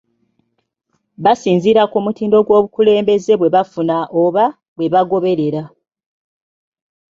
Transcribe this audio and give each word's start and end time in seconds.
Basinziira 1.23 1.83
ku 1.91 1.97
mutindo 2.05 2.37
gw’obukulembeze 2.45 3.33
bwe 3.37 3.49
bafuna 3.55 3.97
oba 4.23 4.45
bwe 4.75 4.87
bagoberera. 4.93 5.63